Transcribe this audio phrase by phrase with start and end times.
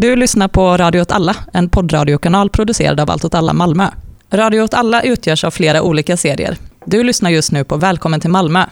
[0.00, 3.88] Du lyssnar på Radio åt alla, en poddradiokanal producerad av Allt åt alla Malmö.
[4.30, 6.56] Radio åt alla utgörs av flera olika serier.
[6.84, 8.64] Du lyssnar just nu på Välkommen till Malmö,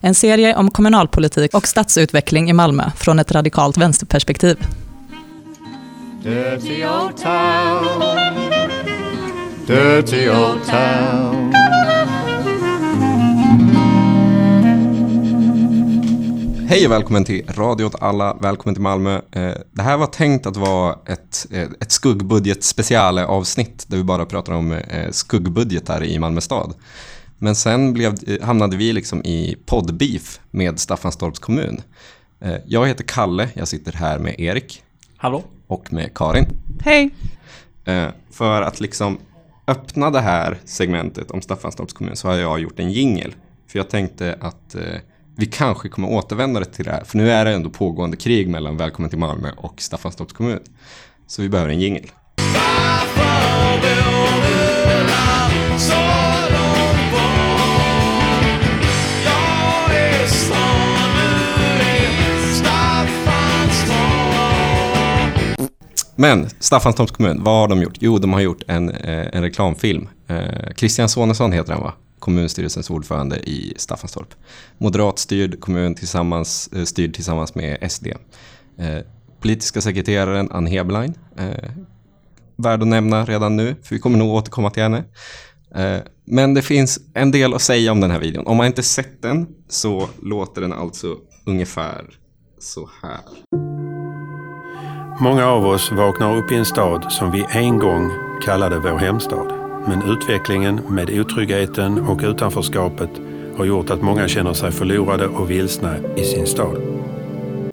[0.00, 4.56] en serie om kommunalpolitik och stadsutveckling i Malmö från ett radikalt vänsterperspektiv.
[6.22, 7.84] Dirty old town.
[9.66, 11.63] Dirty old town.
[16.74, 19.20] Hej och välkommen till Radio åt alla, välkommen till Malmö.
[19.32, 22.64] Eh, Det här var tänkt att vara ett, eh, ett skuggbudget
[23.28, 26.74] avsnitt där vi bara pratar om eh, skuggbudgetar i Malmö stad.
[27.38, 31.82] Men sen blev, hamnade vi liksom i poddbeef med Staffanstorps kommun.
[32.66, 34.82] Jag heter Kalle, jag sitter här med Erik
[35.16, 35.42] Hallå?
[35.66, 36.46] och med Karin.
[36.80, 37.10] Hej!
[38.30, 39.18] För att liksom
[39.66, 43.34] öppna det här segmentet om Staffanstorps kommun så har jag gjort en jingel.
[43.66, 44.82] För jag tänkte att eh,
[45.36, 47.04] vi kanske kommer återvända till det här.
[47.04, 50.60] För nu är det ändå pågående krig mellan Välkommen till Malmö och Staffanstorps kommun.
[51.26, 52.10] Så vi behöver en jingel.
[66.16, 67.96] Men Staffanstorps kommun, vad har de gjort?
[68.00, 70.08] Jo, de har gjort en, eh, en reklamfilm.
[70.26, 71.92] Eh, Christian Sonesson heter han va?
[72.24, 74.34] Kommunstyrelsens ordförande i Staffanstorp.
[74.78, 78.06] Moderatstyrd kommun tillsammans, eh, styrd tillsammans med SD.
[78.78, 78.98] Eh,
[79.40, 81.14] politiska sekreteraren Ann Heberlein.
[81.36, 81.70] Eh,
[82.56, 85.04] värd att nämna redan nu, för vi kommer nog återkomma till henne.
[85.74, 88.46] Eh, men det finns en del att säga om den här videon.
[88.46, 92.04] Om man inte sett den så låter den alltså ungefär
[92.58, 93.20] så här.
[95.20, 98.10] Många av oss vaknar upp i en stad som vi en gång
[98.44, 99.63] kallade vår hemstad.
[99.86, 103.10] Men utvecklingen med otryggheten och utanförskapet
[103.56, 106.76] har gjort att många känner sig förlorade och vilsna i sin stad.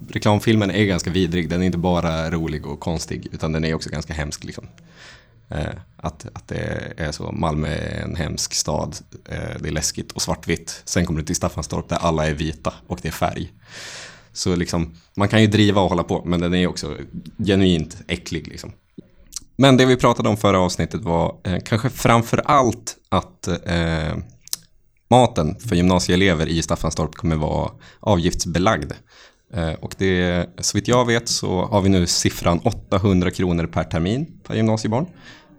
[0.09, 1.49] reklamfilmen är ganska vidrig.
[1.49, 4.43] Den är inte bara rolig och konstig, utan den är också ganska hemsk.
[4.43, 4.67] Liksom.
[5.49, 5.65] Eh,
[5.97, 10.21] att, att det är så, Malmö är en hemsk stad, eh, det är läskigt och
[10.21, 10.81] svartvitt.
[10.85, 13.51] Sen kommer du till Staffanstorp där alla är vita och det är färg.
[14.33, 16.97] Så liksom, man kan ju driva och hålla på, men den är också
[17.37, 18.47] genuint äcklig.
[18.47, 18.71] Liksom.
[19.55, 24.17] Men det vi pratade om förra avsnittet var eh, kanske framför allt att eh,
[25.09, 28.91] maten för gymnasieelever i Staffanstorp kommer vara avgiftsbelagd.
[29.53, 33.83] Eh, och det, så vitt jag vet så har vi nu siffran 800 kronor per
[33.83, 35.05] termin per gymnasiebarn.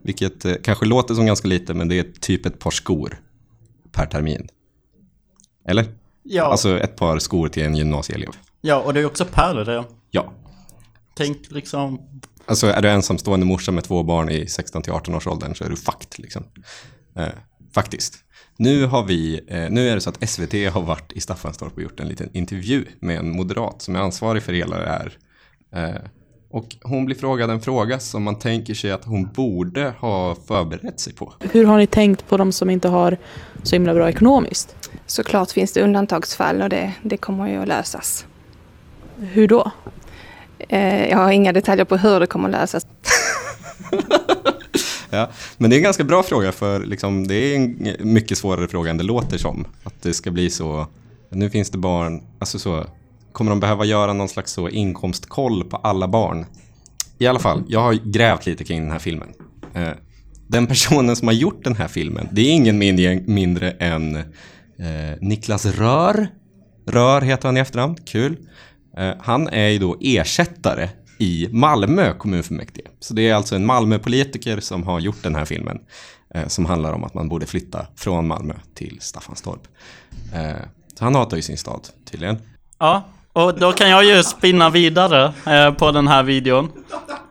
[0.03, 3.21] Vilket eh, kanske låter som ganska lite, men det är typ ett par skor
[3.93, 4.49] per termin.
[5.69, 5.85] Eller?
[6.23, 8.31] Ja, Alltså ett par skor till en gymnasieelev.
[8.61, 9.85] ja, och det är också per det.
[10.11, 10.33] Ja.
[11.15, 12.01] Tänk liksom...
[12.47, 15.65] Alltså är du ensamstående morsa med två barn i 16 till 18 års åldern så
[15.65, 16.45] är du fucked liksom.
[17.17, 17.27] Eh,
[17.75, 18.15] faktiskt.
[18.57, 21.83] Nu har vi, eh, nu är det så att SVT har varit i Staffanstorp och
[21.83, 25.19] gjort en liten intervju med en moderat som är ansvarig för hela det här.
[25.75, 26.01] Eh,
[26.51, 31.01] och hon blir frågad en fråga som man tänker sig att hon borde ha förberett
[31.01, 31.33] sig på.
[31.41, 33.19] Hur har ni tänkt på de som inte har
[33.63, 34.91] så himla bra ekonomiskt?
[35.07, 38.27] Såklart finns det undantagsfall och det, det kommer ju att lösas.
[39.17, 39.71] Hur då?
[40.69, 42.87] Eh, jag har inga detaljer på hur det kommer att lösas.
[45.15, 48.69] Ja, men det är en ganska bra fråga för liksom, det är en mycket svårare
[48.69, 49.65] fråga än det låter som.
[49.83, 50.87] Att det ska bli så,
[51.31, 52.87] nu finns det barn, alltså så,
[53.33, 56.47] kommer de behöva göra någon slags så inkomstkoll på alla barn?
[57.19, 59.29] I alla fall, jag har grävt lite kring den här filmen.
[59.75, 59.91] Eh,
[60.49, 64.23] den personen som har gjort den här filmen, det är ingen mindre, mindre än eh,
[65.21, 66.29] Niklas Rör.
[66.87, 68.37] Rör heter han i efternamn, kul.
[68.97, 70.89] Eh, han är ju då ersättare
[71.19, 72.89] i Malmö kommunfullmäktige.
[73.01, 75.79] Så det är alltså en Malmöpolitiker som har gjort den här filmen.
[76.35, 79.69] Eh, som handlar om att man borde flytta från Malmö till Staffanstorp.
[80.35, 82.39] Eh, så han hatar ju sin stad tydligen.
[82.79, 86.65] Ja, och då kan jag ju spinna vidare eh, på den här videon.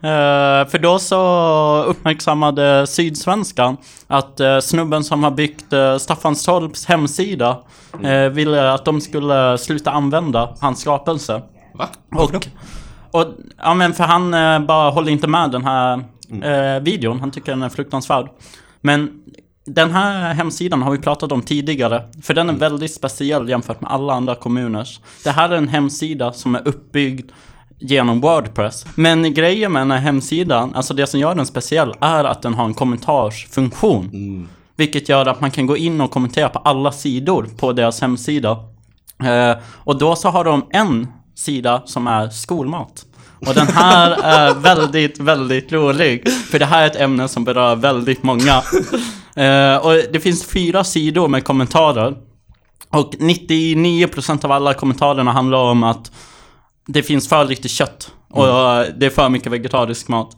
[0.03, 7.57] Eh, för då så uppmärksammade Sydsvenskan att eh, snubben som har byggt eh, Staffanstorps hemsida
[8.03, 11.41] eh, ville att de skulle sluta använda hans skapelse.
[11.73, 11.87] Va?
[12.09, 16.03] Varför Och, och ja men för han eh, bara håller inte med den här
[16.43, 17.19] eh, videon.
[17.19, 18.27] Han tycker den är fruktansvärd.
[18.81, 19.11] Men
[19.73, 22.03] den här hemsidan har vi pratat om tidigare.
[22.21, 24.99] För den är väldigt speciell jämfört med alla andra kommuners.
[25.23, 27.31] Det här är en hemsida som är uppbyggd
[27.79, 28.85] genom Wordpress.
[28.95, 32.53] Men grejen med den här hemsidan, alltså det som gör den speciell, är att den
[32.53, 34.49] har en kommentarsfunktion.
[34.75, 38.51] Vilket gör att man kan gå in och kommentera på alla sidor på deras hemsida.
[39.23, 43.05] Eh, och då så har de en sida som är skolmat.
[43.47, 46.29] Och den här är väldigt, väldigt rolig.
[46.29, 48.61] För det här är ett ämne som berör väldigt många.
[49.35, 52.15] Eh, och det finns fyra sidor med kommentarer.
[52.89, 56.11] Och 99% av alla kommentarerna handlar om att
[56.87, 58.45] det finns för lite kött Och
[58.97, 60.37] det är för mycket vegetarisk mat.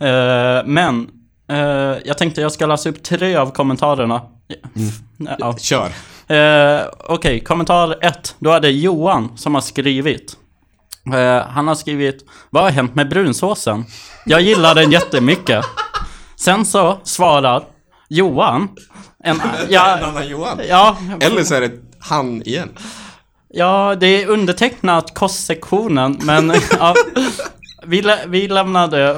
[0.00, 1.08] Eh, men,
[1.48, 1.56] eh,
[2.04, 4.20] jag tänkte jag ska läsa upp tre av kommentarerna.
[5.38, 5.56] Ja.
[5.58, 5.90] Kör.
[6.36, 8.34] Eh, Okej, kommentar ett.
[8.38, 10.36] Då är det Johan som har skrivit.
[11.48, 13.84] Han har skrivit Vad har hänt med brunsåsen?
[14.26, 15.64] Jag gillar den jättemycket.
[16.36, 17.64] Sen så svarar
[18.16, 18.68] Johan.
[19.24, 20.60] En, En ja, annan Johan.
[20.68, 22.68] ja, Eller så är det han igen.
[23.48, 26.94] ja, det är undertecknat kostsektionen, men ja,
[27.86, 29.16] vi, lä- vi lämnade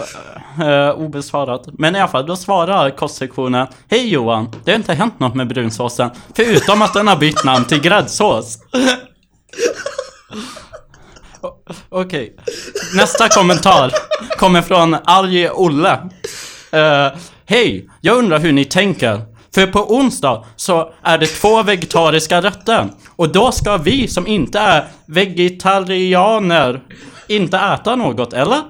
[0.63, 1.63] eh, obesvarat.
[1.79, 5.49] Men i alla fall, då svarar kostsektionen Hej Johan, det har inte hänt något med
[5.49, 8.59] brunsåsen, förutom att den har bytt namn till gräddsås.
[11.89, 12.37] Okej,
[12.97, 13.93] nästa kommentar
[14.39, 15.93] kommer från Arje Olle.
[16.73, 17.07] Eh,
[17.47, 19.21] Hej, jag undrar hur ni tänker.
[19.55, 22.89] För på onsdag så är det två vegetariska rätter.
[23.17, 26.81] Och då ska vi som inte är vegetarianer
[27.29, 28.63] inte äta något, eller?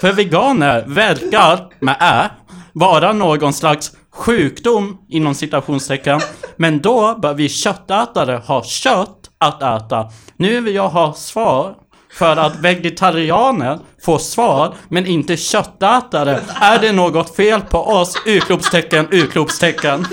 [0.00, 2.30] För veganer verkar, med ä,
[2.72, 6.20] vara någon slags sjukdom inom citationstecken.
[6.56, 10.10] Men då bör vi köttätare ha kött att äta.
[10.36, 11.74] Nu vill jag ha svar
[12.18, 16.40] för att vegetarianer får svar, men inte köttätare.
[16.60, 18.14] Är det något fel på oss?
[18.26, 20.06] Utropstecken, utropstecken.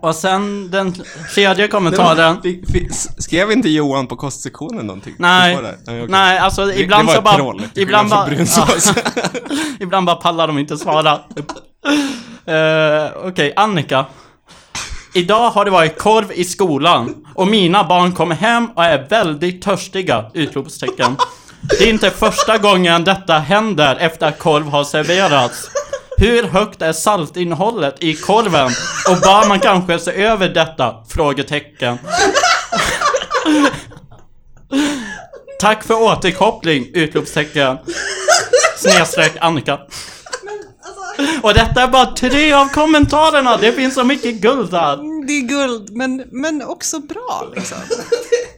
[0.00, 0.94] Och sen den
[1.34, 2.42] tredje kommentaren.
[2.42, 5.14] Fick- fick- Skrev inte Johan på kostsektionen någonting?
[5.18, 5.76] Nej, det?
[5.82, 6.06] okej.
[6.08, 7.34] nej alltså Det- ibland det så bara...
[7.36, 8.30] troll, ibland bara...
[8.56, 8.66] Ja,
[9.80, 11.14] ibland bara pallar de inte svara.
[12.48, 14.06] Uh, Okej, Annika.
[15.14, 19.62] Idag har det varit korv i skolan och mina barn kommer hem och är väldigt
[19.62, 20.30] törstiga!
[20.34, 21.16] Utropstecken.
[21.78, 25.70] Det är inte första gången detta händer efter att korv har serverats.
[26.18, 28.70] Hur högt är saltinnehållet i korven?
[29.10, 30.94] Och bör man kanske se över detta?
[31.08, 31.98] Frågetecken.
[35.60, 36.86] Tack för återkoppling!
[36.94, 37.78] Utropstecken.
[38.76, 39.78] Snedstreck Annika.
[41.42, 43.56] Och detta är bara tre av kommentarerna!
[43.56, 45.26] Det finns så mycket guld där!
[45.26, 47.78] Det är guld, men, men också bra liksom.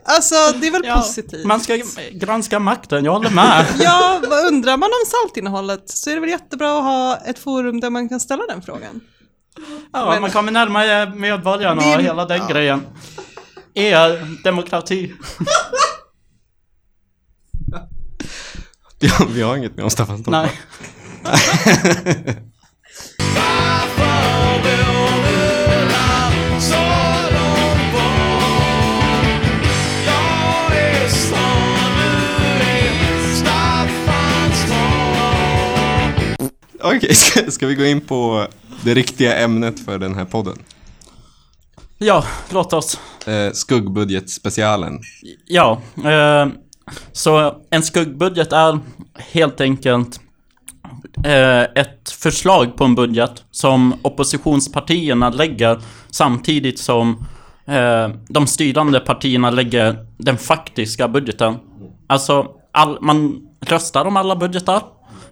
[0.04, 1.44] Alltså, det är väl Ja, positivt.
[1.46, 1.78] man ska
[2.12, 3.66] granska makten, jag håller med.
[3.78, 7.80] Ja, vad undrar man om saltinnehållet så är det väl jättebra att ha ett forum
[7.80, 9.00] där man kan ställa den frågan.
[9.92, 12.48] Ja, man kommer närmare medborgarna och hela den ja.
[12.48, 12.86] grejen.
[13.74, 15.12] Er demokrati.
[19.02, 20.30] Ja, vi har inget med om Staffan Stolpe.
[20.30, 20.60] Nej.
[36.96, 38.46] Okej, ska, ska vi gå in på
[38.84, 40.58] det riktiga ämnet för den här podden?
[41.98, 42.98] Ja, låt oss.
[43.26, 45.00] Eh, skuggbudgetspecialen.
[45.46, 46.48] Ja, eh,
[47.12, 48.78] så en skuggbudget är
[49.16, 50.20] helt enkelt
[51.24, 57.26] eh, ett förslag på en budget som oppositionspartierna lägger samtidigt som
[57.66, 61.56] eh, de styrande partierna lägger den faktiska budgeten.
[62.06, 64.82] Alltså, all, man röstar om alla budgetar,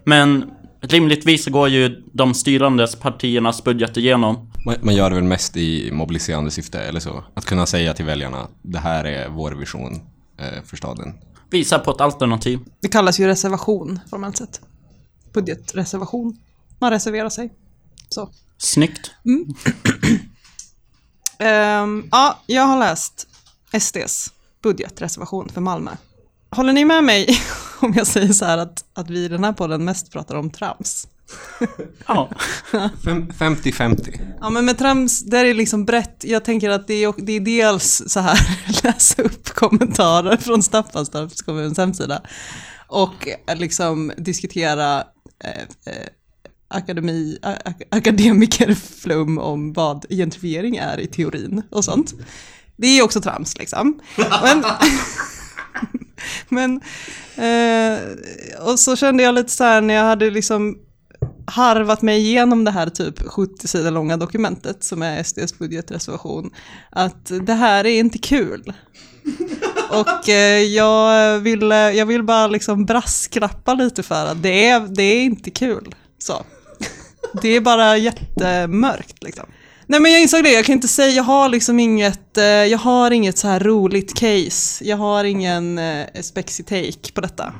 [0.03, 0.51] men
[0.81, 4.51] rimligtvis går ju de styrandes partiernas budget igenom.
[4.81, 7.23] Man, gör det väl mest i mobiliserande syfte, eller så?
[7.33, 10.01] Att kunna säga till väljarna, det här är vår vision
[10.37, 11.13] eh, för staden.
[11.49, 12.59] Visar på ett alternativ.
[12.81, 14.61] Det kallas ju reservation formellt sett.
[15.33, 16.37] Budgetreservation.
[16.79, 17.53] Man reserverar sig.
[18.09, 18.29] Så.
[18.57, 19.11] Snyggt.
[21.41, 23.27] Ehm, ja, jag har läst
[23.79, 24.33] SDs
[24.63, 25.91] budgetreservation för Malmö.
[26.51, 27.27] Håller ni med mig
[27.81, 30.49] om jag säger så här att, att vi i den här podden mest pratar om
[30.49, 31.07] trams?
[32.07, 32.29] Ja.
[33.05, 34.19] Fem- 50-50.
[34.41, 37.39] Ja men med trams, där är liksom brett, jag tänker att det är, det är
[37.39, 38.39] dels så här,
[38.83, 42.21] läsa upp kommentarer från Staffanstorps kommuns hemsida
[42.87, 45.03] och eh, liksom diskutera
[45.43, 46.07] eh, eh,
[46.67, 47.39] akademi,
[47.91, 52.13] akademikerflum om vad gentrifiering är i teorin och sånt.
[52.77, 53.99] Det är också trams liksom.
[54.17, 54.63] Men,
[56.49, 56.81] men
[57.35, 57.99] eh,
[58.59, 60.77] och så kände jag lite så här när jag hade liksom
[61.45, 66.51] harvat mig igenom det här typ 70 sidor långa dokumentet som är SDs budgetreservation,
[66.89, 68.73] att det här är inte kul.
[69.89, 75.03] Och eh, jag, vill, jag vill bara liksom brasklappa lite för att det är, det
[75.03, 75.95] är inte kul.
[76.17, 76.45] Så.
[77.41, 79.45] Det är bara jättemörkt liksom.
[79.91, 82.77] Nej men jag insåg det, jag kan inte säga, jag har liksom inget, eh, jag
[82.77, 84.85] har inget så här roligt case.
[84.85, 87.53] Jag har ingen eh, spexy take på detta.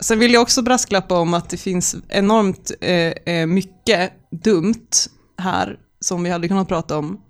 [0.00, 4.90] Sen vill jag också brasklappa om att det finns enormt eh, eh, mycket dumt
[5.38, 7.20] här som vi hade kunnat prata om.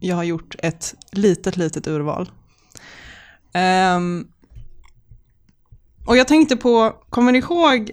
[0.00, 2.30] Jag har gjort ett litet, litet urval.
[3.96, 4.28] Um,
[6.06, 7.90] och jag tänkte på, kommer ni ihåg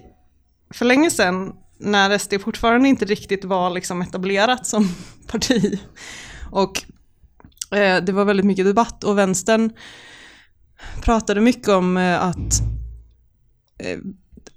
[0.74, 1.52] för länge sedan
[1.84, 4.88] när SD fortfarande inte riktigt var liksom etablerat som
[5.26, 5.80] parti?
[6.50, 6.82] Och
[7.76, 9.72] eh, det var väldigt mycket debatt och vänstern
[11.02, 12.60] pratade mycket om eh, att
[13.78, 13.98] eh,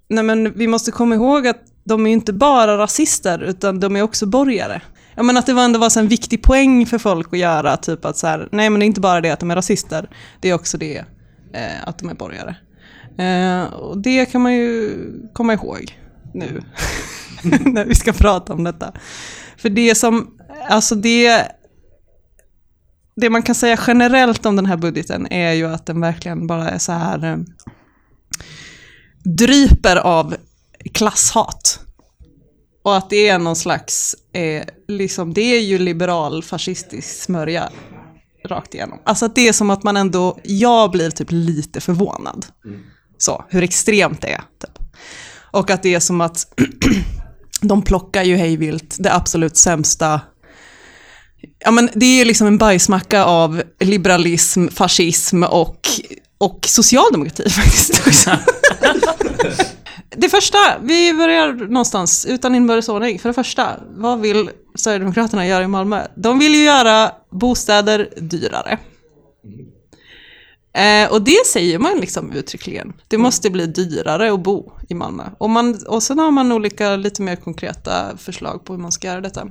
[0.09, 3.95] nej men vi måste komma ihåg att de är ju inte bara rasister utan de
[3.95, 4.81] är också borgare.
[5.15, 8.05] Ja men att det var ändå var en viktig poäng för folk att göra, typ
[8.05, 10.09] att så här, nej men det är inte bara det att de är rasister,
[10.41, 10.97] det är också det
[11.53, 12.55] eh, att de är borgare.
[13.17, 14.93] Eh, och det kan man ju
[15.33, 15.97] komma ihåg
[16.33, 16.61] nu,
[17.43, 18.93] när vi ska prata om detta.
[19.57, 20.37] För det som,
[20.69, 21.51] alltså det,
[23.15, 26.69] det man kan säga generellt om den här budgeten är ju att den verkligen bara
[26.69, 27.37] är så här eh,
[29.23, 30.35] dryper av
[30.93, 31.79] klasshat.
[32.83, 37.69] Och att det är någon slags, eh, liksom, det är ju liberal fascistisk smörja
[38.45, 38.99] rakt igenom.
[39.03, 42.45] Alltså att det är som att man ändå, jag blir typ lite förvånad.
[43.17, 44.41] Så, hur extremt det är.
[44.59, 44.79] Typ.
[45.57, 46.47] Och att det är som att
[47.61, 50.21] de plockar ju hejvilt det absolut sämsta
[51.59, 55.87] Ja men det är liksom en bajsmacka av liberalism, fascism och,
[56.37, 58.31] och socialdemokrati faktiskt också.
[60.19, 63.19] Det första, vi börjar någonstans utan inbördesordning.
[63.19, 66.07] För det första, vad vill Sverigedemokraterna göra i Malmö?
[66.15, 68.79] De vill ju göra bostäder dyrare.
[70.77, 72.93] Eh, och det säger man liksom uttryckligen.
[73.07, 75.23] Det måste bli dyrare att bo i Malmö.
[75.37, 79.07] Och, man, och sen har man olika lite mer konkreta förslag på hur man ska
[79.07, 79.47] göra detta.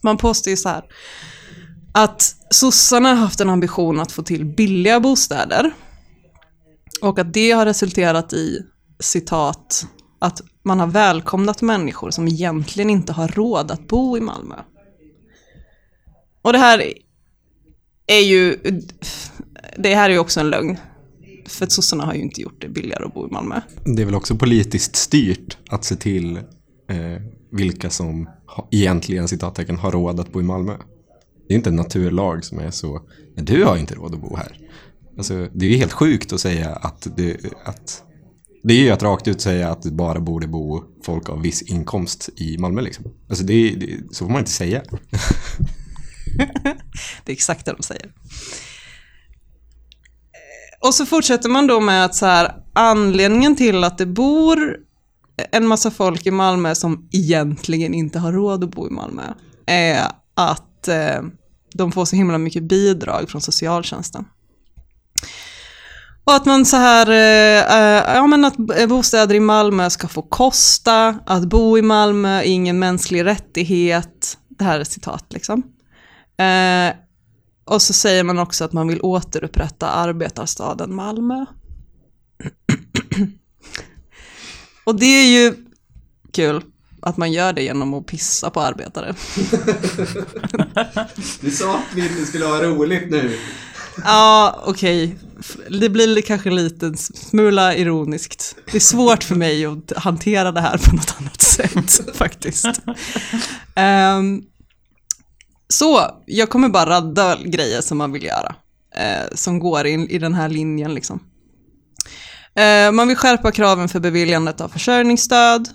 [0.00, 0.84] Man påstår ju så här
[1.92, 5.74] att sossarna har haft en ambition att få till billiga bostäder.
[7.02, 8.62] Och att det har resulterat i,
[9.00, 9.86] citat,
[10.18, 14.56] att man har välkomnat människor som egentligen inte har råd att bo i Malmö.
[16.42, 16.92] Och det här
[18.06, 18.58] är ju,
[19.78, 20.76] det här är ju också en lögn.
[21.46, 23.60] För att sossarna har ju inte gjort det billigare att bo i Malmö.
[23.84, 29.76] Det är väl också politiskt styrt att se till eh, vilka som ha, egentligen citattecken
[29.78, 30.76] har råd att bo i Malmö.
[31.48, 33.00] Det är inte en naturlag som är så,
[33.36, 34.58] "Nej, du har inte råd att bo här.
[35.16, 38.02] Alltså, det är ju helt sjukt att säga att det, att
[38.62, 41.62] det är ju att rakt ut säga att det bara borde bo folk av viss
[41.62, 43.04] inkomst i Malmö liksom.
[43.28, 44.82] Alltså det, det så får man inte säga.
[47.24, 48.12] Det är exakt det de säger.
[50.84, 54.76] Och så fortsätter man då med att så här, anledningen till att det bor
[55.52, 59.22] en massa folk i Malmö som egentligen inte har råd att bo i Malmö
[59.66, 61.22] är att eh,
[61.74, 64.24] de får så himla mycket bidrag från socialtjänsten.
[66.24, 68.56] Och att man så här, eh, eh ja men att
[68.88, 74.38] bostäder i Malmö ska få kosta, att bo i Malmö är ingen mänsklig rättighet.
[74.48, 75.62] Det här är citat liksom.
[76.38, 77.03] Eh,
[77.64, 81.44] och så säger man också att man vill återupprätta arbetarstaden Malmö.
[84.84, 85.54] och det är ju
[86.32, 86.62] kul
[87.02, 89.14] att man gör det genom att pissa på arbetare.
[91.40, 93.38] Du sa att vi skulle ha roligt nu.
[94.04, 95.18] Ja, okej.
[95.40, 98.56] F- Det blir kanske lite smula ironiskt.
[98.72, 102.66] Det är svårt för mig att hantera det här på något annat sätt faktiskt.
[103.74, 104.42] Ehm,
[105.68, 108.54] så, jag kommer bara radda grejer som man vill göra.
[108.96, 111.20] eh, som går in i den här linjen liksom.
[112.56, 115.68] Eh, man vill skärpa kraven för beviljandet av försörjningsstöd.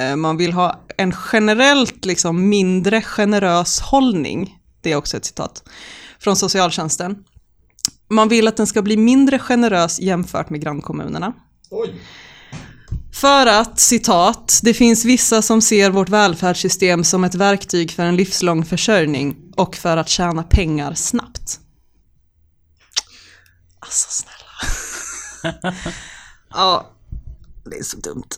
[0.00, 4.56] Eh, man vill ha en generellt liksom mindre generös hållning.
[4.80, 5.62] Det är också ett citat
[6.20, 7.16] från socialtjänsten.
[8.10, 11.32] Man vill att den ska bli mindre generös jämfört med grannkommunerna.
[13.12, 18.16] För att, citat, det finns vissa som ser vårt välfärdssystem som ett verktyg för en
[18.16, 21.60] livslång försörjning och för att tjäna pengar snabbt.
[23.80, 25.74] Alltså snälla.
[26.50, 26.90] ja,
[27.64, 28.28] det är så dumt.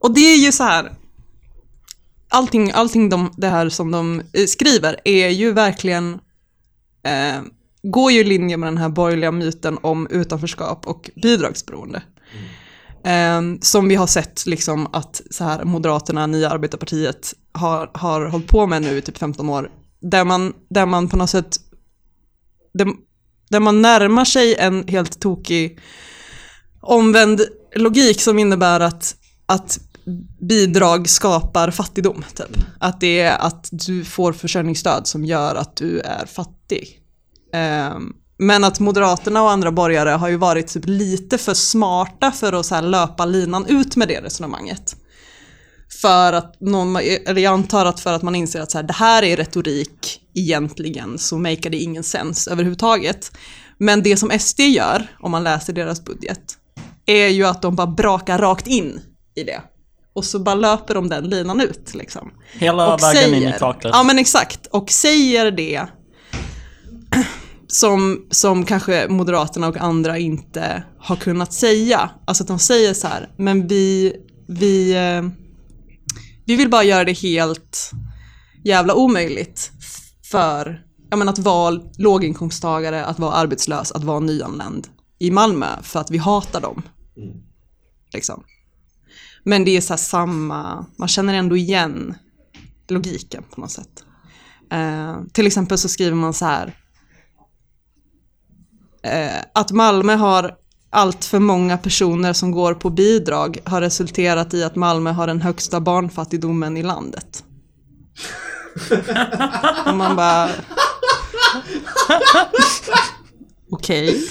[0.00, 0.92] Och det är ju så här,
[2.28, 6.20] allting, allting de, det här som de eh, skriver är ju verkligen
[7.02, 7.42] eh,
[7.82, 12.02] går ju i linje med den här borgerliga myten om utanförskap och bidragsberoende.
[12.32, 12.48] Mm.
[13.06, 18.48] Eh, som vi har sett liksom att så här, Moderaterna, Nya Arbetarpartiet, har, har hållit
[18.48, 19.70] på med nu i typ 15 år.
[20.00, 21.56] Där man, där man på något sätt,
[22.74, 22.88] där,
[23.50, 25.80] där man närmar sig en helt tokig
[26.80, 27.40] omvänd
[27.76, 29.78] logik som innebär att, att
[30.40, 32.24] bidrag skapar fattigdom.
[32.34, 32.56] Typ.
[32.80, 37.00] Att det är att du får försörjningsstöd som gör att du är fattig.
[37.52, 42.52] Ehm, men att Moderaterna och andra borgare har ju varit typ lite för smarta för
[42.52, 44.96] att så löpa linan ut med det resonemanget.
[46.02, 48.92] För att någon, eller jag antar att för att man inser att så här, det
[48.92, 53.32] här är retorik egentligen så makar det ingen sens överhuvudtaget.
[53.78, 56.40] Men det som SD gör, om man läser deras budget,
[57.06, 59.00] är ju att de bara brakar rakt in
[59.36, 59.60] i det.
[60.14, 62.30] Och så bara löper de den linan ut liksom.
[62.52, 63.94] Hela Och vägen in i säger- kaklet.
[63.96, 65.86] Ja men exakt, och säger det
[67.68, 72.10] som, som kanske Moderaterna och andra inte har kunnat säga.
[72.24, 74.16] Alltså att de säger så här, men vi,
[74.48, 75.30] vi, eh,
[76.44, 77.90] vi vill bara göra det helt
[78.64, 79.70] jävla omöjligt
[80.30, 86.00] för ja, men att vara låginkomsttagare, att vara arbetslös, att vara nyanländ i Malmö för
[86.00, 86.82] att vi hatar dem.
[88.12, 88.44] Liksom.
[89.44, 92.14] Men det är så samma, man känner ändå igen
[92.88, 94.04] logiken på något sätt.
[94.72, 96.74] Eh, till exempel så skriver man så här
[99.06, 100.54] eh, att Malmö har
[100.90, 105.42] allt för många personer som går på bidrag har resulterat i att Malmö har den
[105.42, 107.44] högsta barnfattigdomen i landet.
[109.86, 110.48] Och man bara...
[113.70, 114.28] Okej.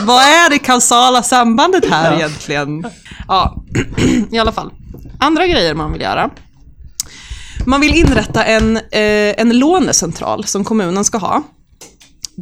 [0.00, 2.84] Vad är det kausala sambandet här egentligen?
[3.28, 3.62] Ja,
[4.32, 4.72] i alla fall.
[5.20, 6.30] Andra grejer man vill göra.
[7.66, 11.42] Man vill inrätta en, eh, en lånecentral som kommunen ska ha.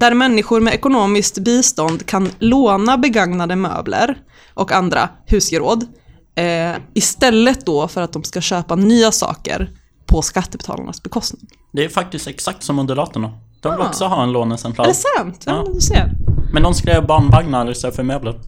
[0.00, 4.19] Där människor med ekonomiskt bistånd kan låna begagnade möbler
[4.55, 5.87] och andra husgeråd.
[6.35, 9.71] Eh, istället då för att de ska köpa nya saker
[10.07, 11.43] på skattebetalarnas bekostnad.
[11.73, 13.33] Det är faktiskt exakt som Moderaterna.
[13.61, 13.88] De vill Ah.
[13.88, 14.85] också ha en lånecentral.
[14.87, 15.43] Är det sant?
[15.47, 15.62] Ja, Ja.
[15.64, 16.11] men du ser.
[16.52, 18.40] Men de skrev barnvagnar istället för möbler.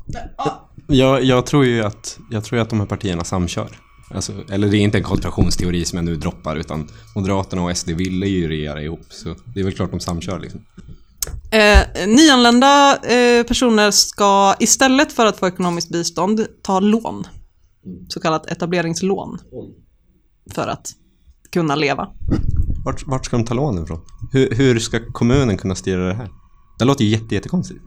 [0.87, 3.69] Jag, jag tror ju att, jag tror ju att de här partierna samkör.
[4.15, 7.89] Alltså, eller det är inte en konspirationsteori som jag nu droppar, utan Moderaterna och SD
[7.91, 9.01] ville ju regera ihop.
[9.11, 10.61] Så det är väl klart de samkör liksom.
[11.51, 17.27] Eh, nyanlända eh, personer ska istället för att få ekonomiskt bistånd ta lån.
[18.09, 19.39] Så kallat etableringslån.
[20.55, 20.93] För att
[21.53, 22.09] kunna leva.
[22.85, 24.01] Vart, vart ska de ta lånen ifrån?
[24.33, 26.29] Hur, hur ska kommunen kunna styra det här?
[26.81, 27.81] Det låter ju jätte, jättekonstigt.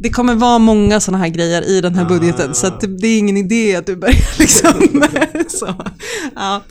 [0.00, 3.18] Det kommer vara många sådana här grejer i den här budgeten så att det, är
[3.18, 4.72] ingen idé att du börjar liksom
[5.48, 5.74] så.
[6.34, 6.62] Ja.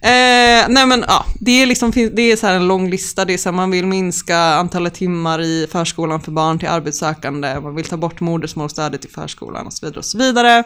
[0.00, 3.24] Eh, nej men ja, det är liksom det är så en lång lista.
[3.24, 7.60] Det är så här, man vill minska antalet timmar i förskolan för barn till arbetssökande.
[7.60, 10.64] Man vill ta bort modersmålsstödet i förskolan och så vidare och så vidare.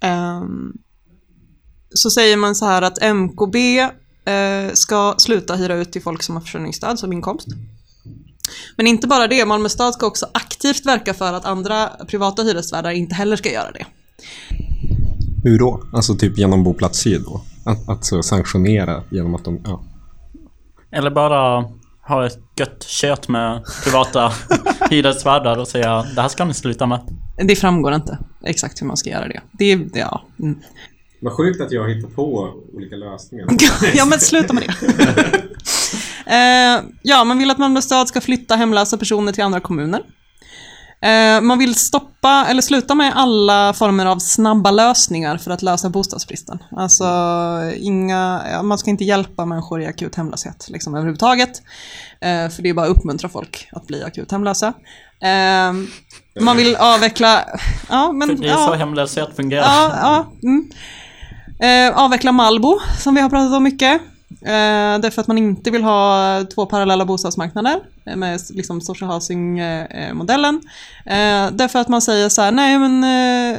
[0.05, 0.73] Um,
[1.95, 3.79] så säger man så här att MKB
[4.25, 7.49] eh, ska sluta hyra ut till folk som har försörjningsstöd som inkomst.
[8.77, 12.91] Men inte bara det, Malmö stad ska också aktivt verka för att andra privata hyresvärdar
[12.91, 13.87] inte heller ska göra det.
[15.45, 15.83] Hur då?
[15.93, 17.41] Alltså typ genom Boplats Syd då?
[17.65, 19.83] Att, att så sanktionera genom att de, ja.
[20.91, 21.65] Eller bara
[22.09, 24.33] ha ett gött kött med privata
[24.91, 27.01] hyresvärdar och säga det här ska ni sluta med.
[27.37, 29.41] Det framgår inte exakt hur man ska göra det.
[29.53, 30.23] Det är, ja.
[30.41, 30.59] Mm.
[31.21, 33.47] Vad sjukt att jag hittar på olika lösningar.
[33.95, 34.75] ja men sluta med det.
[36.27, 40.03] eh, ja, man vill att Malmö stad ska flytta hemlösa personer till andra kommuner.
[41.03, 45.91] Eh, man vill stoppa, eller sluta med alla former av snabba lösningar för att lösa
[45.91, 46.59] bostadsbristen.
[46.71, 47.05] Alltså,
[47.77, 51.63] inga, ja, man ska inte hjälpa människor i akut hemlöshet liksom, överhuvudtaget.
[52.21, 54.73] Eh, för det är bara att uppmuntra folk att bli akut hemlösa.
[56.41, 57.45] Man vill avveckla...
[57.89, 58.67] Ja, men, För det är ja.
[58.67, 59.63] så hemlöshet fungerar.
[59.63, 60.49] Ja, ja.
[60.49, 60.71] Mm.
[61.59, 64.01] Eh, avveckla Malbo, som vi har pratat om mycket.
[64.43, 70.61] Eh, därför att man inte vill ha två parallella bostadsmarknader eh, med liksom social housing-modellen.
[71.07, 73.59] Eh, därför att man säger så här, nej men eh,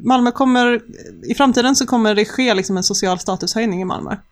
[0.00, 0.80] Malmö kommer,
[1.30, 4.16] i framtiden så kommer det ske liksom en social statushöjning i Malmö.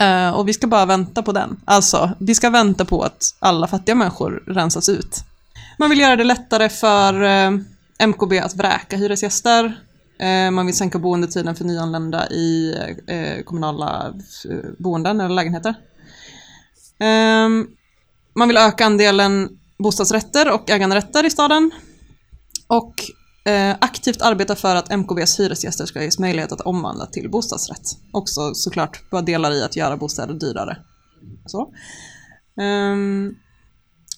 [0.00, 1.60] Eh, och vi ska bara vänta på den.
[1.64, 5.24] Alltså, vi ska vänta på att alla fattiga människor rensas ut.
[5.78, 7.50] Man vill göra det lättare för eh,
[8.06, 9.78] MKB att vräka hyresgäster.
[10.18, 14.14] Eh, man vill sänka boendetiden för nyanlända i eh, kommunala
[14.50, 15.74] eh, boenden eller lägenheter.
[16.98, 17.66] Ehm,
[18.34, 21.70] man vill öka andelen bostadsrätter och äganderätter i staden.
[22.66, 22.94] Och
[23.78, 27.98] aktivt arbeta för att MKBs hyresgäster ska ges möjlighet att omvandla till bostadsrätt.
[28.12, 30.76] Också såklart vara delar i att göra bostäder dyrare.
[31.46, 31.72] Så.
[32.60, 33.34] Ehm,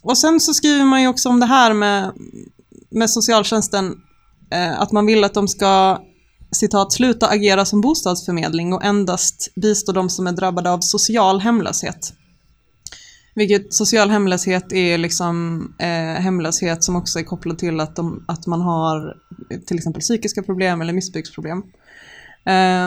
[0.02, 2.12] och sen så skriver man ju också om det här med,
[2.90, 3.94] med socialtjänsten,
[4.50, 6.02] Eh, att man vill att de ska
[6.52, 12.12] citat, sluta agera som bostadsförmedling och endast bistå de som är drabbade av social hemlöshet.
[13.34, 18.46] Vilket social hemlöshet är liksom eh, hemlöshet som också är kopplad till att, de, att
[18.46, 19.16] man har
[19.66, 21.62] till exempel psykiska problem eller missbruksproblem.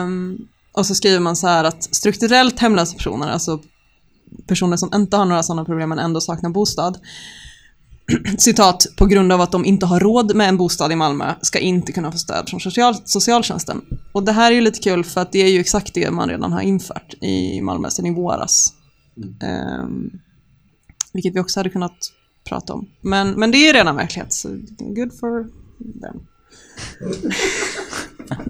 [0.04, 3.60] Um, och så skriver man så här att strukturellt hemlösa personer, alltså
[4.46, 6.98] personer som inte har några sådana problem men ändå saknar bostad,
[8.38, 11.58] citat, på grund av att de inte har råd med en bostad i Malmö ska
[11.58, 13.80] inte kunna få stöd från social, socialtjänsten.
[14.12, 16.28] Och det här är ju lite kul för att det är ju exakt det man
[16.28, 18.74] redan har infört i Malmö sedan i våras.
[19.42, 20.10] Ehm,
[21.12, 22.12] vilket vi också hade kunnat
[22.44, 22.88] prata om.
[23.00, 25.44] Men, men det är ju redan verklighet, så good for
[26.00, 26.26] them.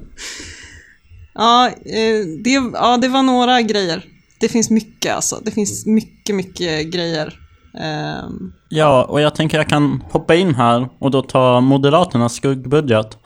[1.35, 4.05] ja, eh, det, ja, det var några grejer.
[4.41, 5.41] Det finns mycket alltså.
[5.45, 7.40] Det finns mycket, mycket grejer.
[7.75, 13.19] Ehm, Ja, och jag tänker jag kan hoppa in här och då ta Moderaternas skuggbudget.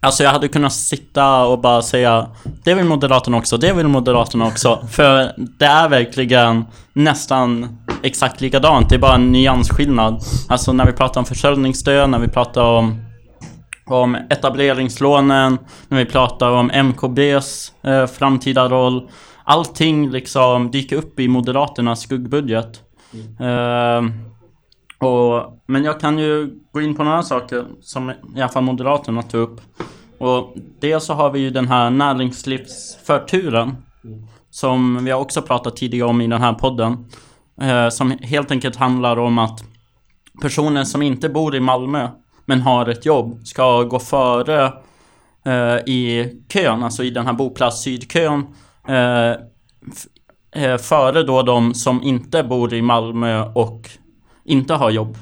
[0.00, 2.26] Alltså jag hade kunnat sitta och bara säga
[2.64, 4.86] Det vill Moderaterna också, det vill Moderaterna också.
[4.90, 8.88] För det är verkligen nästan exakt likadant.
[8.88, 10.22] Det är bara en nyansskillnad.
[10.48, 13.04] Alltså när vi pratar om försörjningsstöd, när vi pratar om
[13.86, 15.58] om etableringslånen,
[15.88, 19.10] när vi pratar om MKBs eh, framtida roll.
[19.44, 22.80] Allting liksom dyker upp i Moderaternas skuggbudget.
[23.40, 24.02] Eh,
[25.08, 29.22] och, men jag kan ju gå in på några saker som i alla fall Moderaterna
[29.22, 29.60] tog upp.
[30.18, 33.76] Och dels så har vi ju den här näringslivsförturen.
[34.50, 37.06] Som vi har också pratat tidigare om i den här podden.
[37.60, 39.64] Eh, som helt enkelt handlar om att
[40.42, 42.08] personer som inte bor i Malmö
[42.46, 44.72] men har ett jobb ska gå före
[45.44, 48.46] eh, i kön, alltså i den här boplats sydkön.
[48.88, 49.32] Eh,
[50.54, 53.90] eh, före då de som inte bor i Malmö och
[54.44, 55.16] inte har jobb.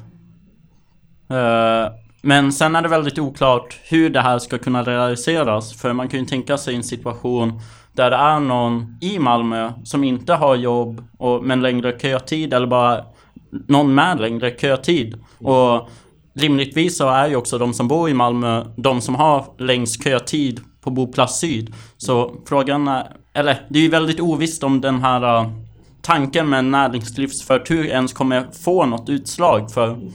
[1.29, 5.81] Eh, men sen är det väldigt oklart hur det här ska kunna realiseras.
[5.81, 7.59] För man kan ju tänka sig en situation
[7.93, 12.67] där det är någon i Malmö som inte har jobb och, men längre kötid eller
[12.67, 13.05] bara
[13.67, 15.23] någon med längre kötid.
[15.37, 15.89] Och
[16.33, 20.59] rimligtvis så är ju också de som bor i Malmö de som har längst kötid
[20.81, 21.73] på boplats syd.
[21.97, 25.51] Så frågan är, eller det är ju väldigt ovisst om den här uh,
[26.01, 30.11] tanken med näringslivsförtur ens kommer få något utslag för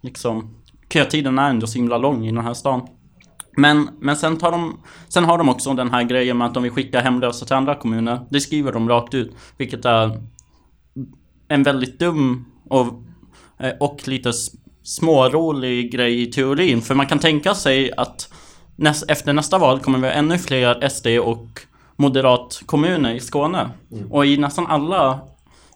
[0.00, 0.54] liksom
[0.92, 2.88] kötiden är ändå så himla lång i den här stan.
[3.56, 6.62] Men, men sen, tar de, sen har de också den här grejen med att de
[6.62, 8.20] vill skicka hemlösa till andra kommuner.
[8.30, 9.36] Det skriver de rakt ut.
[9.56, 10.22] Vilket är
[11.48, 12.86] en väldigt dum och,
[13.58, 14.32] eh, och lite
[14.82, 16.82] smårolig grej i teorin.
[16.82, 18.32] För man kan tänka sig att
[18.76, 21.60] näst, efter nästa val kommer vi ha ännu fler SD och
[21.96, 23.70] moderatkommuner i Skåne.
[24.10, 25.20] Och i nästan alla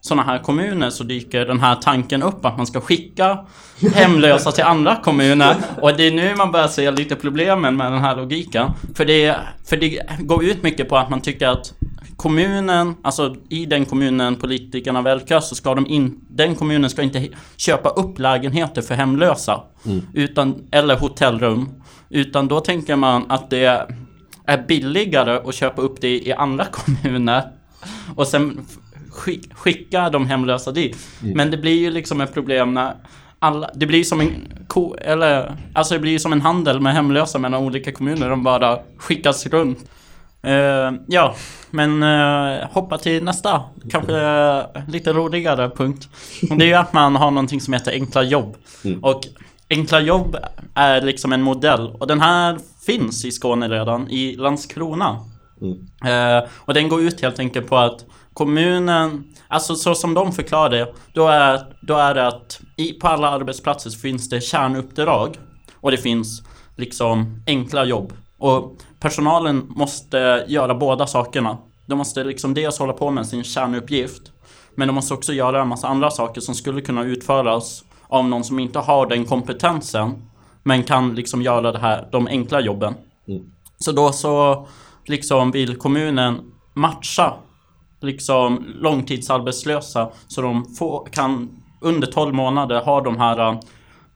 [0.00, 3.38] sådana här kommuner så dyker den här tanken upp att man ska skicka
[3.94, 5.56] hemlösa till andra kommuner.
[5.82, 8.70] Och det är nu man börjar se lite problemen med den här logiken.
[8.94, 11.74] För det, för det går ut mycket på att man tycker att
[12.16, 17.28] kommunen, alltså i den kommunen politikerna verkar så ska de in, den kommunen ska inte
[17.56, 19.60] köpa upp lägenheter för hemlösa.
[20.14, 21.68] Utan, eller hotellrum.
[22.10, 23.86] Utan då tänker man att det
[24.46, 27.42] är billigare att köpa upp det i andra kommuner.
[28.16, 28.66] Och sen
[29.10, 30.96] skick, skicka de hemlösa dit.
[31.20, 32.94] Men det blir ju liksom ett problem när
[33.38, 37.38] alla, det blir som en ko, eller alltså det blir som en handel med hemlösa
[37.38, 38.30] mellan olika kommuner.
[38.30, 39.78] De bara skickas runt.
[40.42, 41.34] Eh, ja,
[41.70, 46.08] men uh, hoppa till nästa, kanske eh, lite roligare punkt.
[46.40, 48.56] Det är ju att man har någonting som heter enkla jobb.
[49.02, 49.20] Och
[49.70, 50.36] enkla jobb
[50.74, 51.90] är liksom en modell.
[51.90, 55.20] Och den här finns i Skåne redan, i Landskrona.
[56.04, 60.70] Eh, och den går ut helt enkelt på att kommunen, alltså så som de förklarar
[60.70, 65.38] det, då är, då är det att i, på alla arbetsplatser så finns det kärnuppdrag
[65.74, 66.42] och det finns
[66.76, 68.12] liksom enkla jobb.
[68.38, 71.58] Och personalen måste göra båda sakerna.
[71.86, 74.22] De måste liksom dels hålla på med sin kärnuppgift,
[74.74, 78.44] men de måste också göra en massa andra saker som skulle kunna utföras av någon
[78.44, 80.22] som inte har den kompetensen,
[80.66, 82.94] men kan liksom göra det här, de enkla jobben.
[83.78, 84.66] Så då så
[85.04, 86.40] liksom vill kommunen
[86.74, 87.34] matcha
[88.00, 91.48] liksom långtidsarbetslösa så de får, kan
[91.80, 93.58] under 12 månader ha de här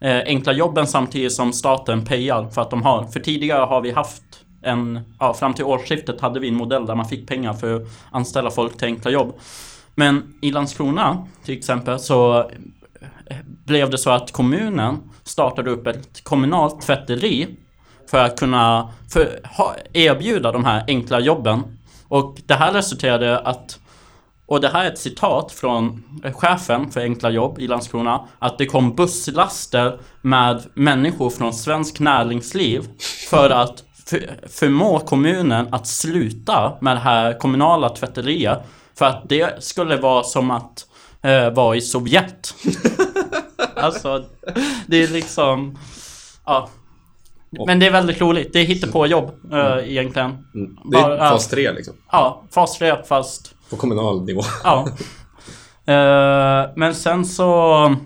[0.00, 3.04] eh, enkla jobben samtidigt som staten payar för att de har.
[3.04, 4.22] För tidigare har vi haft
[4.62, 7.82] en, ja, fram till årsskiftet hade vi en modell där man fick pengar för att
[8.10, 9.34] anställa folk till enkla jobb.
[9.94, 12.50] Men i Landskrona till exempel så
[13.44, 17.56] blev det så att kommunen startade upp ett kommunalt tvätteri
[18.10, 21.62] för att kunna för, ha, erbjuda de här enkla jobben.
[22.08, 23.78] Och det här resulterade att
[24.46, 28.28] och det här är ett citat från chefen för Enkla Jobb i Landskrona.
[28.38, 32.88] Att det kom busslaster med människor från svensk näringsliv
[33.30, 38.58] för att för, förmå kommunen att sluta med det här kommunala tvätteriet.
[38.98, 40.86] För att det skulle vara som att
[41.22, 42.54] eh, vara i Sovjet.
[43.84, 44.24] alltså,
[44.86, 45.78] det är liksom...
[46.46, 46.68] Ja.
[47.66, 48.52] Men det är väldigt roligt.
[48.52, 50.30] Det är hittepåjobb uh, egentligen.
[50.54, 50.76] Mm.
[50.84, 51.94] Det är Bara- fas 3 liksom.
[52.12, 53.54] Ja, fas 3 fast...
[53.70, 54.42] På kommunal nivå.
[54.64, 54.88] Ja.
[55.86, 57.96] Eh, men sen så...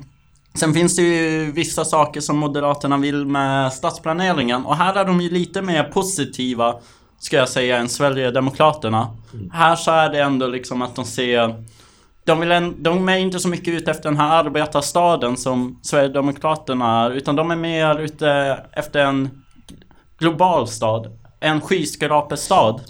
[0.55, 5.21] Sen finns det ju vissa saker som Moderaterna vill med stadsplaneringen och här är de
[5.21, 6.75] ju lite mer positiva
[7.19, 9.17] ska jag säga än Sverigedemokraterna.
[9.53, 11.65] Här så är det ändå liksom att de ser
[12.25, 17.05] de, vill en, de är inte så mycket ute efter den här arbetarstaden som Sverigedemokraterna
[17.05, 19.45] är utan de är mer ute efter en
[20.19, 21.19] global stad.
[21.41, 22.81] En skyskrapestad.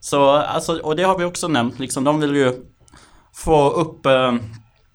[0.00, 2.04] Så, alltså, och det har vi också nämnt liksom.
[2.04, 2.52] De vill ju
[3.34, 4.34] få upp eh,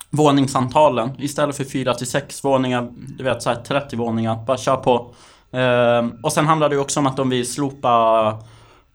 [0.10, 4.76] våningsantalen istället för 4 till 6 våningar, du vet så här 30 våningar, bara kör
[4.76, 5.14] på.
[5.58, 7.90] Eh, och sen handlar det också om att de vill slopa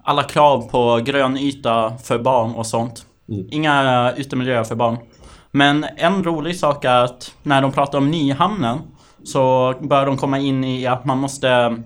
[0.03, 3.07] alla krav på grön yta för barn och sånt.
[3.51, 4.97] Inga utemiljöer för barn.
[5.51, 8.79] Men en rolig sak är att när de pratar om Nyhamnen
[9.25, 11.77] så bör de komma in i att man måste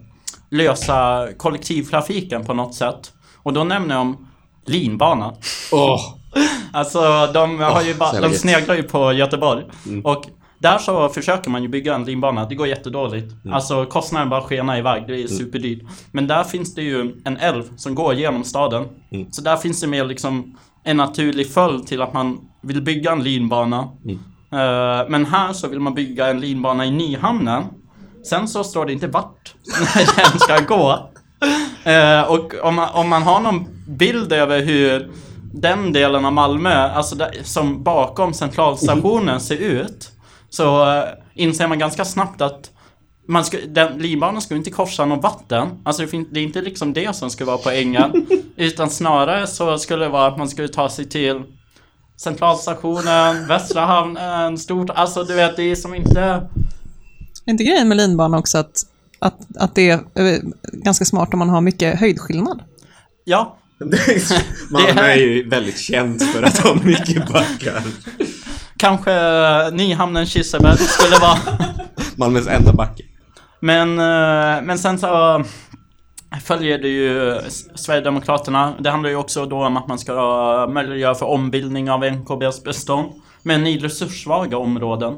[0.51, 3.13] lösa kollektivtrafiken på något sätt.
[3.43, 4.29] Och då nämner de
[4.67, 5.35] linbanan.
[5.73, 6.01] Åh!
[6.73, 9.65] Alltså de har ju bara, de sneglar ju på Göteborg.
[10.05, 10.25] Och
[10.59, 13.35] där så försöker man ju bygga en linbana, det går jättedåligt.
[13.53, 15.83] Alltså kostnaden bara skenar iväg, det är superdyrt.
[16.13, 18.85] Men där finns det ju en älv som går genom staden.
[19.31, 20.57] Så där finns det mer liksom
[20.89, 23.89] en naturlig följd till att man vill bygga en linbana.
[24.53, 27.65] Eh, men här så vill man bygga en linbana i Nyhamnen.
[28.29, 29.55] Sen så står det inte vart
[30.17, 31.11] den ska gå.
[31.85, 35.11] Eh, och om man, om man har någon bild över hur
[35.53, 40.13] den delen av Malmö, alltså där, som bakom centralstationen ser ut.
[40.51, 42.71] Så eh, inser man ganska snabbt att
[43.31, 45.69] man ska, den, linbanan ska inte korsa något vatten.
[45.83, 48.27] Alltså det, det är inte liksom det som ska vara poängen.
[48.57, 51.43] utan snarare så skulle det vara att man skulle ta sig till
[52.17, 56.21] Centralstationen, Västra hamnen, stort, alltså du vet det är som inte...
[57.45, 58.83] Är inte grejen med linbana också att,
[59.19, 62.63] att, att det är eh, ganska smart om man har mycket höjdskillnad?
[63.25, 63.59] Ja,
[64.71, 67.83] Malmö är ju väldigt känt för att ha mycket backar.
[68.77, 69.13] kanske
[69.71, 71.39] Nyhamnen Kirseberg skulle vara...
[72.17, 73.08] Malmös enda backe.
[73.61, 75.45] Men, eh, men sen så
[76.45, 77.41] följer det ju
[77.75, 78.75] Sverigedemokraterna.
[78.81, 82.65] Det handlar ju också då om att man ska eh, möjliggöra för ombildning av NKBs
[82.65, 83.13] bestånd.
[83.43, 85.17] Men i resurssvaga områden.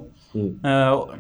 [0.95, 1.11] Och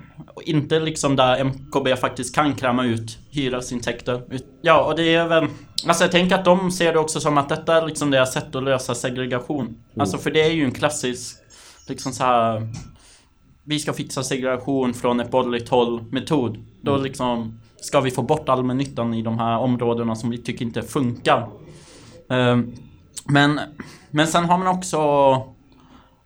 [0.40, 4.22] och inte liksom där MKB faktiskt kan kräma ut hyresintäkter.
[4.62, 5.46] Ja, och det är väl...
[5.86, 8.54] Alltså jag tänker att de ser det också som att detta är liksom deras sätt
[8.54, 9.76] att lösa segregation.
[9.98, 11.36] Alltså för det är ju en klassisk,
[11.88, 12.68] liksom så här
[13.70, 16.64] vi ska fixa segregation från ett borgerligt håll metod.
[16.80, 20.82] Då liksom ska vi få bort allmännyttan i de här områdena som vi tycker inte
[20.82, 21.48] funkar.
[22.28, 22.72] Ehm,
[23.24, 23.60] men,
[24.10, 24.98] men sen har man också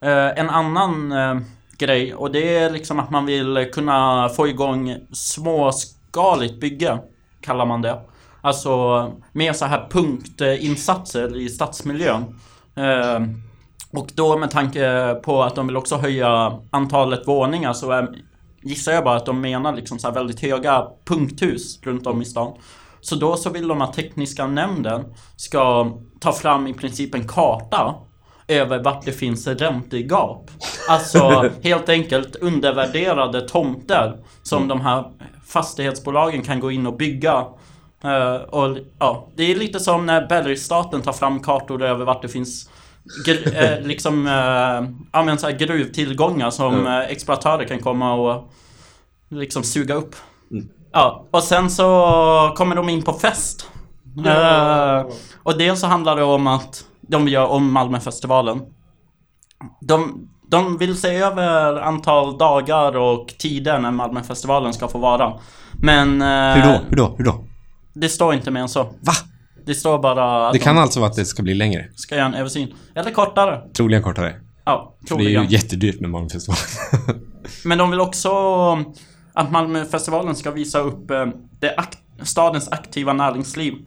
[0.00, 1.36] eh, en annan eh,
[1.78, 6.98] grej och det är liksom att man vill kunna få igång småskaligt bygge,
[7.40, 8.00] kallar man det.
[8.40, 12.40] Alltså mer så här punktinsatser i stadsmiljön.
[13.96, 18.08] Och då med tanke på att de vill också höja antalet våningar så är,
[18.62, 22.58] gissar jag bara att de menar liksom så väldigt höga punkthus runt om i stan.
[23.00, 25.04] Så då så vill de att tekniska nämnden
[25.36, 27.94] ska ta fram i princip en karta
[28.48, 30.50] över vart det finns räntegap.
[30.88, 35.04] Alltså helt enkelt undervärderade tomter som de här
[35.46, 37.44] fastighetsbolagen kan gå in och bygga.
[38.04, 42.28] Eh, och ja, det är lite som när Bergsstaten tar fram kartor över vart det
[42.28, 42.70] finns
[43.26, 48.52] gr- eh, liksom, eh, ja, men så här gruvtillgångar som eh, exploatörer kan komma och
[49.30, 50.16] liksom suga upp.
[50.92, 51.84] Ja, och sen så
[52.56, 53.70] kommer de in på fest.
[54.26, 55.06] Eh,
[55.42, 58.60] och dels så handlar det om att de göra om Malmöfestivalen.
[59.80, 65.32] De, de vill se över antal dagar och tider när Malmöfestivalen ska få vara.
[65.72, 66.22] Men...
[66.22, 66.80] eh, Hur då?
[66.88, 67.14] Hur då?
[67.18, 67.44] Hur då?
[67.94, 68.82] Det står inte mer än så.
[68.82, 69.12] Va?
[69.66, 71.86] Det står bara Det kan de alltså vara att det ska bli längre.
[71.96, 72.74] ska göra en översyn.
[72.94, 73.60] Eller kortare.
[73.76, 74.34] Troligen kortare.
[74.64, 75.52] Ja, För det är ju troligen.
[75.52, 76.64] jättedyrt med Malmöfestivalen.
[77.64, 78.30] Men de vill också
[79.32, 81.26] att Malmöfestivalen ska visa upp eh,
[81.60, 83.74] det akt- stadens aktiva näringsliv.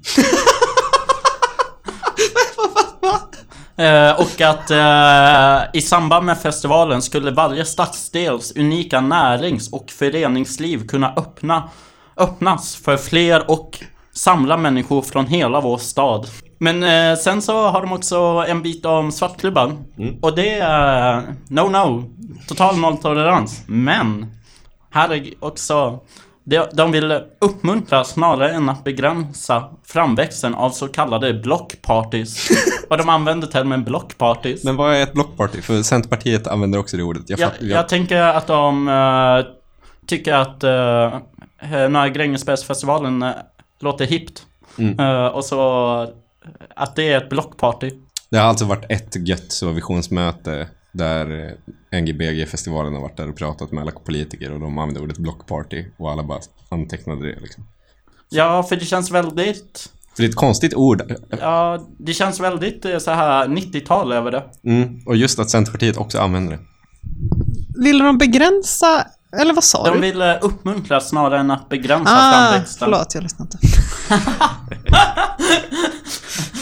[3.80, 10.88] Eh, och att eh, i samband med festivalen skulle varje stadsdels unika närings och föreningsliv
[10.88, 11.70] kunna öppna,
[12.18, 13.80] öppnas för fler och
[14.18, 16.28] samla människor från hela vår stad.
[16.60, 19.78] Men eh, sen så har de också en bit om svartklubban.
[20.22, 22.04] Och det är no no,
[22.48, 23.64] total nolltolerans.
[23.68, 24.26] Men
[24.92, 26.00] här är också
[26.74, 32.50] de, vill uppmuntra snarare än att begränsa framväxten av så kallade blockpartys.
[32.90, 34.64] Och de använder termen blockpartys.
[34.64, 35.62] Men vad är ett blockparty?
[35.62, 37.30] För Centerpartiet använder också det ordet.
[37.30, 39.54] Jag, Jag, fatt- jag tänker att de eh,
[40.08, 43.30] tycker att uh, Norra Grängesbergsfestivalen eh,
[43.80, 44.46] låter hippt.
[44.78, 45.00] Mm.
[45.00, 45.60] Eh, och så
[46.76, 47.92] att det är ett blockparty.
[48.30, 51.58] Det har alltså varit ett gött så visionsmöte där
[51.92, 56.12] NGBG-festivalen har varit där och pratat med alla politiker och de använde ordet blockparty och
[56.12, 57.64] alla bara antecknade det liksom.
[58.30, 59.90] Ja, för det känns väldigt...
[60.16, 61.14] För det är ett konstigt ord.
[61.40, 64.44] Ja, det känns väldigt eh, så här 90-tal över det.
[64.64, 65.00] Mm.
[65.06, 66.60] Och just att Centerpartiet också använder det.
[67.84, 69.08] Ville de begränsa,
[69.42, 70.00] eller vad sa De du?
[70.02, 72.80] vill eh, uppmuntra snarare än att begränsa Ah, framväxten.
[72.86, 73.68] förlåt, jag lyssnade inte.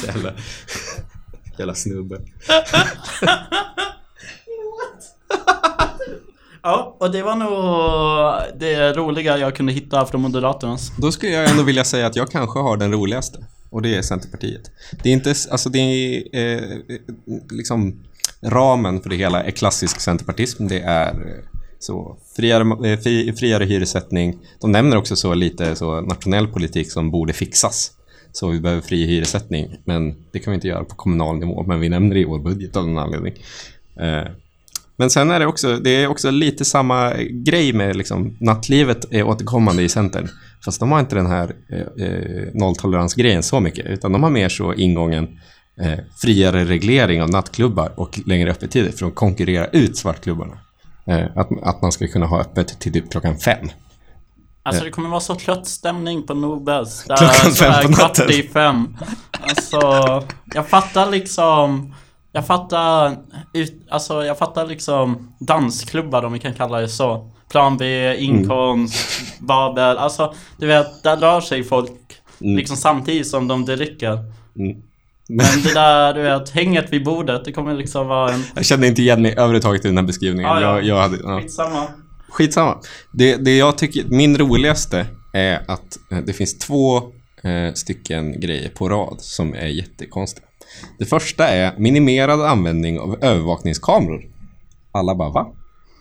[0.07, 0.31] Jävla,
[1.57, 2.17] jävla snubbe.
[6.63, 10.91] Ja, och det var nog det roliga jag kunde hitta från Moderaternas.
[10.97, 13.45] Då skulle jag ändå vilja säga att jag kanske har den roligaste.
[13.69, 14.61] Och det är Centerpartiet.
[15.03, 16.79] Det är inte, alltså det är eh,
[17.51, 18.03] liksom
[18.43, 20.67] ramen för det hela är klassisk centerpartism.
[20.67, 21.43] Det är eh,
[21.85, 24.37] så friare, eh, fri, friare hyressättning.
[24.61, 27.91] De nämner också så lite så nationell politik som borde fixas.
[28.31, 29.77] Så vi behöver fri hyressättning.
[29.85, 31.63] Men det kan vi inte göra på kommunal nivå.
[31.63, 33.33] Men vi nämner det i vår budget av någon anledning.
[33.99, 34.31] Eh,
[34.97, 39.23] men sen är det också, det är också lite samma grej med liksom, nattlivet är
[39.23, 40.29] återkommande i Centern.
[40.65, 44.49] Fast de har inte den här eh, eh nolltoleransgrejen så mycket, utan de har mer
[44.49, 45.39] så ingången
[45.81, 50.57] eh, friare reglering av nattklubbar och längre öppettider för att konkurrera ut svartklubbarna.
[51.07, 53.69] Eh, att, att man ska kunna ha öppet till typ klockan fem.
[54.63, 57.03] Alltså det kommer vara så trött stämning på Nobels.
[57.03, 58.31] Där Klockan så här fem på natten.
[58.31, 58.97] I fem.
[59.31, 59.79] Alltså,
[60.53, 61.93] jag fattar liksom...
[62.31, 63.17] Jag fattar...
[63.53, 67.31] Ut, alltså jag fattar liksom dansklubbar om vi kan kalla det så.
[67.49, 68.95] Plan B, inkomst,
[69.39, 69.97] Babel.
[69.97, 71.91] Alltså, du vet, där rör sig folk.
[72.37, 74.19] Liksom samtidigt som de dricker.
[74.59, 74.81] Mm.
[75.29, 78.43] Men det där, du vet, hänget vid bordet, det kommer liksom vara en...
[78.55, 80.51] Jag kände inte igen mig överhuvudtaget i den här beskrivningen.
[80.51, 80.75] Ja, ja.
[80.75, 81.41] Jag, jag hade, ja.
[81.41, 81.87] Skitsamma.
[82.29, 82.77] Skitsamma.
[83.11, 86.97] Det, det jag tycker, min roligaste är att eh, det finns två
[87.43, 90.45] eh, stycken grejer på rad som är jättekonstiga.
[90.99, 94.21] Det första är minimerad användning av övervakningskameror.
[94.91, 95.47] Alla bara va?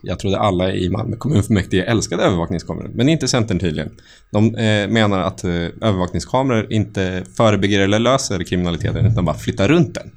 [0.06, 3.90] Jag trodde alla i Malmö kommunfullmäktige älskade övervakningskameror, men inte Centern tydligen.
[4.32, 5.50] De eh, menar att eh,
[5.82, 10.10] övervakningskameror inte förebygger eller löser kriminaliteten, utan bara flyttar runt den.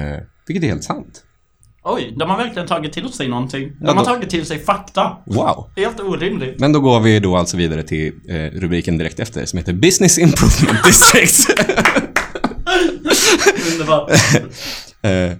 [0.00, 1.22] Eh, vilket är helt sant.
[1.88, 3.68] Oj, de har verkligen tagit till sig någonting.
[3.68, 5.16] De Ja, har de- tagit till sig fakta.
[5.26, 5.70] Wow!
[5.76, 6.60] Helt orimligt.
[6.60, 10.18] Men då går vi då alltså vidare till eh, rubriken direkt efter som heter Business
[10.18, 11.60] Improvement District.
[13.72, 14.10] Underbart.
[15.02, 15.32] eh,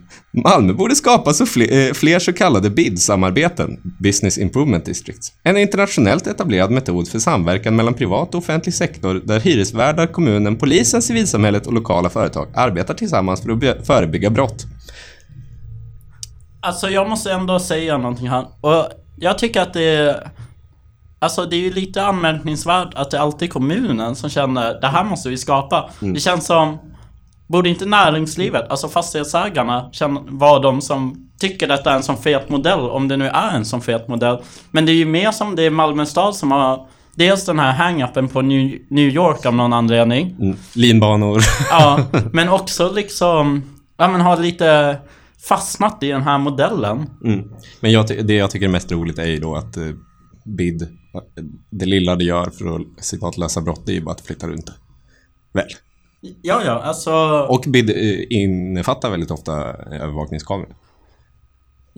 [0.45, 5.33] Malmö borde skapa så fler, eh, fler så kallade BID-samarbeten, Business Improvement Districts.
[5.43, 11.03] En internationellt etablerad metod för samverkan mellan privat och offentlig sektor där hyresvärdar, kommunen, polisen,
[11.03, 14.67] civilsamhället och lokala företag arbetar tillsammans för att förebygga brott.
[16.61, 18.47] Alltså jag måste ändå säga någonting här.
[18.61, 20.31] Och jag tycker att det är...
[21.19, 25.05] Alltså det är ju lite anmärkningsvärt att det alltid är kommunen som känner det här
[25.05, 25.91] måste vi skapa.
[26.01, 26.79] Det känns som...
[27.47, 29.91] Borde inte näringslivet, alltså fastighetsägarna,
[30.29, 33.65] vara de som tycker detta är en sån fet modell, om det nu är en
[33.65, 34.39] sån fet modell.
[34.71, 37.73] Men det är ju mer som det är Malmö stad som har dels den här
[37.73, 40.37] hang-upen på New, New York av någon anledning.
[40.41, 40.57] Mm.
[40.75, 41.41] Linbanor.
[41.71, 42.01] Ja,
[42.33, 43.63] men också liksom...
[43.97, 44.97] Ja men har lite
[45.49, 47.11] fastnat i den här modellen.
[47.25, 47.51] Mm.
[47.81, 49.85] Men jag, det jag tycker är mest roligt är ju då att eh,
[50.45, 50.89] BID, eh,
[51.71, 54.47] det lilla det gör för att citat lösa brott, det är ju bara att flytta
[54.47, 54.71] runt.
[55.53, 55.69] Väl?
[56.43, 57.13] Ja, ja, alltså...
[57.49, 59.53] Och BID eh, innefattar väldigt ofta
[59.93, 60.75] övervakningskameror.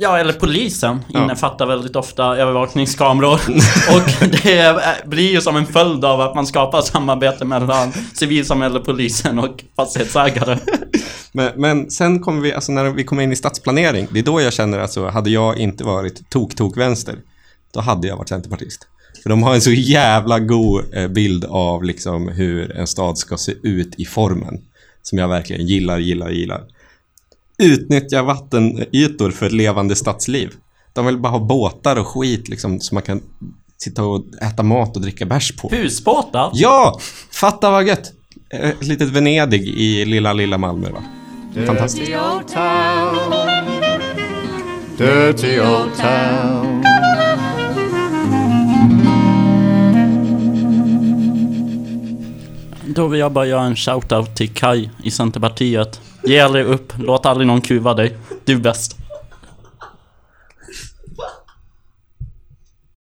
[0.00, 1.22] Ja, eller polisen Ja.
[1.24, 3.32] innefattar väldigt ofta övervakningskameror.
[3.94, 8.80] och det är- blir ju som en följd av att man skapar samarbete mellan civilsamhälle,
[8.80, 10.58] polisen och fastighetsägare.
[11.32, 14.40] Men, men sen kommer vi, alltså när vi kommer in i stadsplanering, det är då
[14.40, 17.16] jag känner att så, hade jag inte varit tok-tok-vänster,
[17.74, 18.86] då hade jag varit centerpartist.
[19.22, 23.36] För de har en så jävla god eh, bild av liksom hur en stad ska
[23.36, 24.60] se ut i formen.
[25.02, 26.62] Som jag verkligen gillar, gillar, gillar.
[27.58, 30.50] Utnyttja vattenytor för ett levande stadsliv.
[30.92, 33.20] De vill bara ha båtar och skit liksom, så man kan
[33.76, 35.68] sitta och äta mat och dricka bärs på.
[35.68, 36.50] Husbåtar?
[36.54, 37.00] Ja!
[37.30, 38.12] Fatta vad gött!
[38.50, 41.02] Eh, Ett litet Venedig i lilla, lilla Malmö va?
[41.66, 42.06] Fantastiskt.
[42.06, 43.16] Dirty old town.
[44.98, 46.84] Dirty old town.
[52.94, 56.00] Då vill jag bara göra en shoutout till Kai i Centerpartiet.
[56.24, 58.16] Ge aldrig upp, låt aldrig någon kuva dig.
[58.44, 58.96] Du är bäst.